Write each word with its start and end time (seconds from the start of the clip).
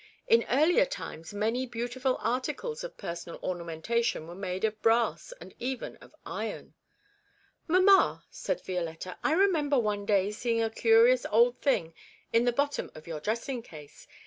In 0.27 0.47
earlier 0.49 0.85
times 0.87 1.31
many 1.31 1.67
beautiful 1.67 2.17
articles 2.21 2.83
of 2.83 2.97
personal 2.97 3.39
ornamentation 3.43 4.25
were 4.25 4.33
made 4.33 4.63
of 4.63 4.81
brass 4.81 5.31
and 5.39 5.53
even 5.59 5.95
of 5.97 6.15
iron.' 6.25 6.73
'Mamma,' 7.67 8.25
said 8.31 8.65
Violetta, 8.65 9.19
'I 9.23 9.33
remember 9.33 9.77
one 9.77 10.07
day 10.07 10.31
seeing 10.31 10.59
a 10.63 10.71
curious 10.71 11.23
old 11.29 11.59
thing 11.59 11.93
in 12.33 12.45
the 12.45 12.51
bottom 12.51 12.89
of 12.95 13.05
your 13.05 13.19
dressing 13.19 13.61
case. 13.61 14.07